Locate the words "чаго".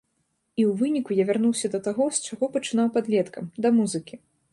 2.31-2.49